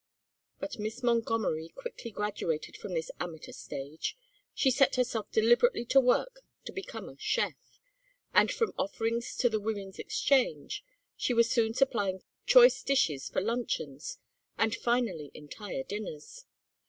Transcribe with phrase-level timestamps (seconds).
[0.59, 4.17] But Miss Montgomery quickly graduated from this amateur stage.
[4.55, 7.79] She set herself deliberately to work to become a chef,
[8.33, 10.83] and, from offerings to the Womans' Exchange,
[11.15, 14.17] she was soon supplying choice dishes for luncheons,
[14.57, 16.45] and finally entire dinners.